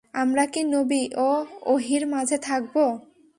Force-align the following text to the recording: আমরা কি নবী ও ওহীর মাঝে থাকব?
আমরা 0.13 0.43
কি 0.53 0.61
নবী 0.73 1.03
ও 1.19 1.29
ওহীর 1.65 2.03
মাঝে 2.07 2.37
থাকব? 2.37 2.75